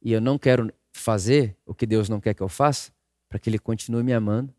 [0.02, 2.92] E eu não quero fazer o que Deus não quer que eu faça,
[3.28, 4.54] para que Ele continue me amando.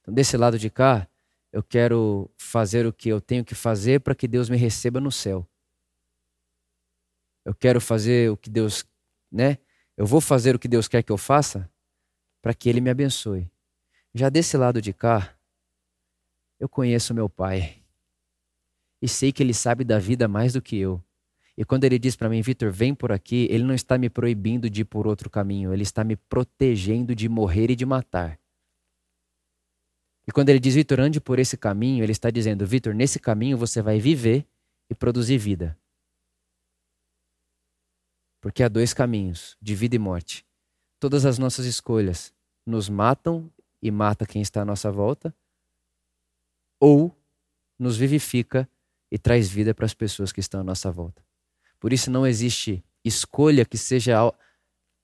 [0.00, 1.08] Então, desse lado de cá,
[1.52, 5.10] eu quero fazer o que eu tenho que fazer para que Deus me receba no
[5.10, 5.48] céu.
[7.44, 8.84] Eu quero fazer o que Deus,
[9.30, 9.58] né?
[9.96, 11.70] Eu vou fazer o que Deus quer que eu faça
[12.42, 13.50] para que Ele me abençoe.
[14.14, 15.36] Já desse lado de cá,
[16.58, 17.82] eu conheço meu Pai
[19.00, 21.02] e sei que Ele sabe da vida mais do que eu.
[21.56, 24.68] E quando ele diz para mim, Vitor, vem por aqui, ele não está me proibindo
[24.68, 28.38] de ir por outro caminho, ele está me protegendo de morrer e de matar.
[30.26, 33.56] E quando ele diz, Vitor, ande por esse caminho, ele está dizendo, Vitor, nesse caminho
[33.56, 34.46] você vai viver
[34.90, 35.78] e produzir vida.
[38.40, 40.44] Porque há dois caminhos, de vida e morte.
[41.00, 42.34] Todas as nossas escolhas
[42.66, 45.34] nos matam e mata quem está à nossa volta,
[46.78, 47.16] ou
[47.78, 48.68] nos vivifica
[49.10, 51.25] e traz vida para as pessoas que estão à nossa volta.
[51.78, 54.16] Por isso não existe escolha que seja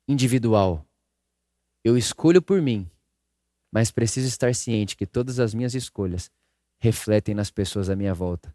[0.08, 0.86] individual.
[1.84, 2.90] Eu escolho por mim,
[3.72, 6.30] mas preciso estar ciente que todas as minhas escolhas
[6.80, 8.54] refletem nas pessoas à minha volta.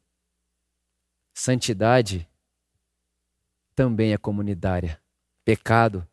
[1.33, 2.27] Santidade
[3.75, 5.01] também é comunitária.
[5.45, 6.07] Pecado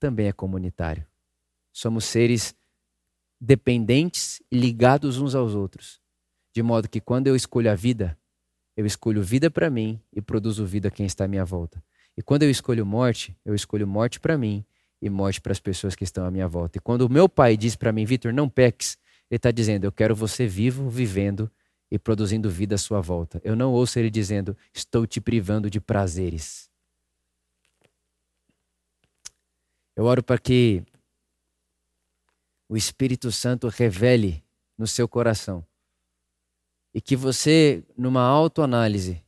[0.00, 1.06] também é comunitário.
[1.72, 2.54] Somos seres
[3.40, 6.00] dependentes e ligados uns aos outros.
[6.54, 8.18] De modo que quando eu escolho a vida,
[8.76, 11.82] eu escolho vida para mim e produzo vida a quem está à minha volta.
[12.16, 14.64] E quando eu escolho morte, eu escolho morte para mim
[15.00, 16.78] e morte para as pessoas que estão à minha volta.
[16.78, 18.96] E quando o meu pai diz para mim, Vitor, não peques,
[19.30, 21.50] ele está dizendo, eu quero você vivo, vivendo
[21.90, 23.40] e produzindo vida à sua volta.
[23.44, 26.70] Eu não ouço ele dizendo, estou te privando de prazeres.
[29.94, 30.82] Eu oro para que
[32.68, 34.42] o Espírito Santo revele
[34.78, 35.64] no seu coração
[36.94, 39.22] e que você, numa autoanálise,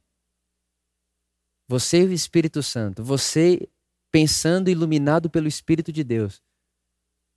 [1.67, 3.69] você e o Espírito Santo, você
[4.11, 6.43] pensando iluminado pelo Espírito de Deus,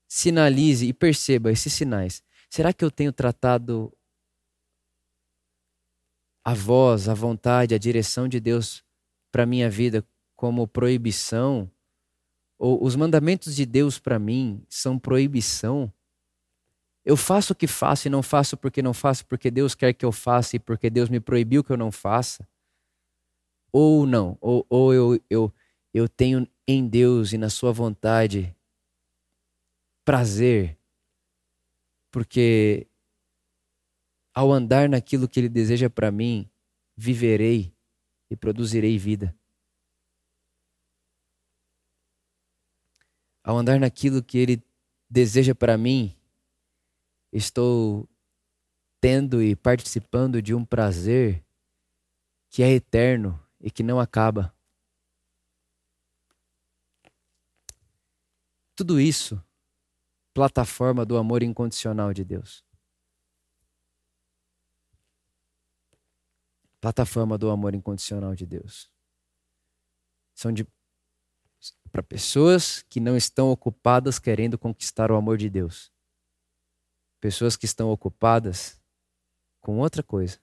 [0.07, 2.21] sinalize e perceba esses sinais.
[2.49, 3.91] Será que eu tenho tratado
[6.45, 8.83] a voz, a vontade, a direção de Deus
[9.31, 10.05] para minha vida
[10.35, 11.69] como proibição?
[12.59, 15.91] Ou os mandamentos de Deus para mim são proibição?
[17.09, 20.03] Eu faço o que faço e não faço porque não faço porque Deus quer que
[20.03, 22.45] eu faça e porque Deus me proibiu que eu não faça.
[23.71, 25.53] ou não, ou, ou eu, eu,
[25.93, 28.53] eu tenho em Deus e na Sua vontade
[30.03, 30.77] prazer,
[32.11, 32.89] porque
[34.33, 36.49] ao andar naquilo que Ele deseja para mim,
[36.93, 37.73] viverei
[38.29, 39.33] e produzirei vida.
[43.41, 44.61] Ao andar naquilo que Ele
[45.09, 46.13] deseja para mim,
[47.31, 48.07] estou
[48.99, 51.43] tendo e participando de um prazer
[52.49, 54.53] que é eterno e que não acaba.
[58.75, 59.41] Tudo isso,
[60.33, 62.63] plataforma do amor incondicional de Deus.
[66.79, 68.89] Plataforma do amor incondicional de Deus.
[70.35, 70.65] São de
[71.91, 75.91] para pessoas que não estão ocupadas querendo conquistar o amor de Deus.
[77.19, 78.79] Pessoas que estão ocupadas
[79.59, 80.39] com outra coisa.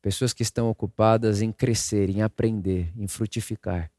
[0.00, 3.92] Pessoas que estão ocupadas em crescer, em aprender, em frutificar.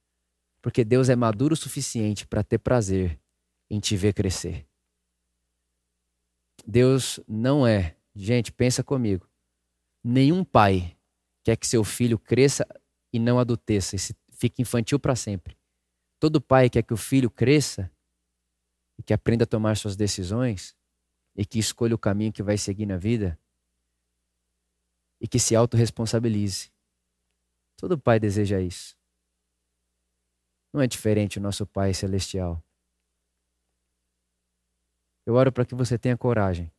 [0.62, 3.20] Porque Deus é maduro o suficiente para ter prazer
[3.70, 4.66] em te ver crescer.
[6.66, 9.30] Deus não é, gente, pensa comigo.
[10.04, 10.98] Nenhum pai
[11.44, 12.66] quer que seu filho cresça
[13.12, 14.00] e não adulteça, e
[14.32, 15.58] fique infantil para sempre.
[16.20, 17.92] Todo pai quer que o filho cresça
[18.98, 20.76] e que aprenda a tomar suas decisões
[21.36, 23.38] e que escolha o caminho que vai seguir na vida
[25.20, 26.72] e que se autorresponsabilize.
[27.76, 28.98] Todo pai deseja isso.
[30.72, 32.62] Não é diferente o nosso Pai Celestial.
[35.26, 36.72] Eu oro para que você tenha coragem.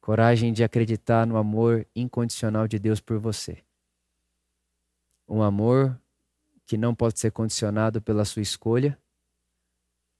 [0.00, 3.62] Coragem de acreditar no amor incondicional de Deus por você.
[5.28, 6.00] Um amor
[6.66, 8.98] que não pode ser condicionado pela sua escolha,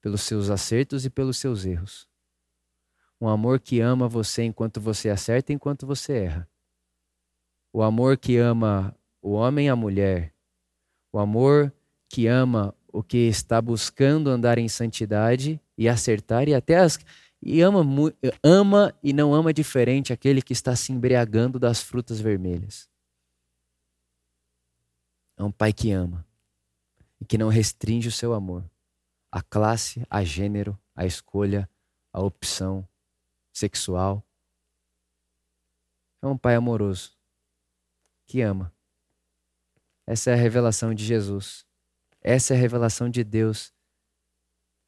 [0.01, 2.10] pelos seus acertos e pelos seus erros.
[3.21, 6.49] Um amor que ama você enquanto você acerta e enquanto você erra.
[7.73, 10.35] O amor que ama o homem e a mulher.
[11.13, 11.73] O amor
[12.09, 16.99] que ama o que está buscando andar em santidade e acertar e até as
[17.43, 17.83] e ama,
[18.43, 22.89] ama e não ama diferente aquele que está se embriagando das frutas vermelhas.
[25.39, 26.27] É um pai que ama
[27.21, 28.65] e que não restringe o seu amor
[29.33, 31.69] à classe, a gênero, à escolha,
[32.13, 32.87] à opção
[33.53, 34.25] sexual.
[36.23, 37.17] É um pai amoroso
[38.27, 38.73] que ama.
[40.07, 41.67] Essa é a revelação de Jesus.
[42.21, 43.73] Essa é a revelação de Deus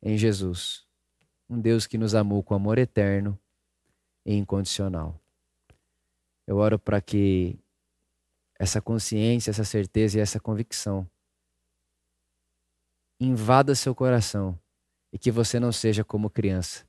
[0.03, 0.87] em Jesus.
[1.49, 3.39] Um Deus que nos amou com amor eterno
[4.25, 5.21] e incondicional.
[6.47, 7.59] Eu oro para que
[8.59, 11.09] essa consciência, essa certeza e essa convicção
[13.19, 14.59] invada seu coração
[15.13, 16.85] e que você não seja como criança,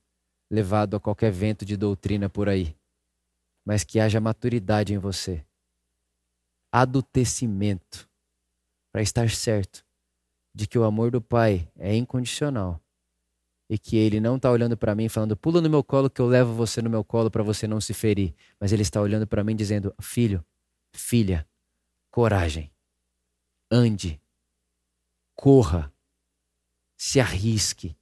[0.50, 2.76] levado a qualquer vento de doutrina por aí,
[3.64, 5.44] mas que haja maturidade em você,
[6.72, 8.08] adultecimento,
[8.92, 9.84] para estar certo
[10.54, 12.80] de que o amor do Pai é incondicional
[13.68, 16.26] e que Ele não está olhando para mim falando, pula no meu colo que eu
[16.26, 19.42] levo você no meu colo para você não se ferir, mas Ele está olhando para
[19.42, 20.44] mim dizendo, filho,
[20.94, 21.48] filha,
[22.10, 22.70] coragem,
[23.70, 24.20] ande,
[25.34, 25.92] corra
[26.96, 27.96] se arrisque,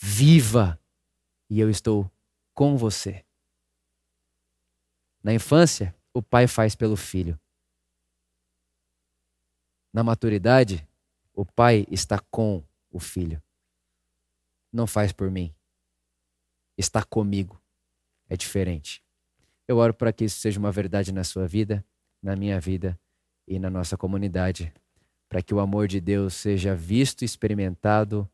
[0.00, 0.80] viva,
[1.48, 2.10] e eu estou
[2.54, 3.24] com você.
[5.22, 7.38] Na infância, o pai faz pelo filho.
[9.92, 10.86] Na maturidade,
[11.32, 13.42] o pai está com o filho.
[14.72, 15.54] Não faz por mim.
[16.76, 17.60] Está comigo.
[18.28, 19.02] É diferente.
[19.66, 21.84] Eu oro para que isso seja uma verdade na sua vida,
[22.22, 22.98] na minha vida
[23.46, 24.72] e na nossa comunidade,
[25.28, 28.28] para que o amor de Deus seja visto, experimentado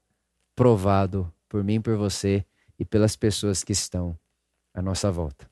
[0.61, 2.44] provado por mim, por você
[2.80, 4.18] e pelas pessoas que estão
[4.72, 5.48] à nossa volta.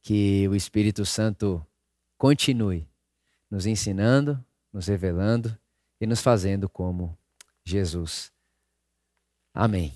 [0.00, 1.64] Que o Espírito Santo
[2.16, 2.88] continue
[3.50, 4.42] nos ensinando,
[4.72, 5.56] nos revelando
[6.00, 7.16] e nos fazendo como
[7.62, 8.32] Jesus.
[9.52, 9.94] Amém.